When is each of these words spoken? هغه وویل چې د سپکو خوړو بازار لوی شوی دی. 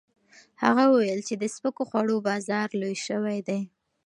هغه 0.63 0.83
وویل 0.87 1.21
چې 1.27 1.33
د 1.37 1.43
سپکو 1.55 1.83
خوړو 1.89 2.17
بازار 2.27 2.67
لوی 2.81 2.97
شوی 3.07 3.37
دی. 3.47 3.61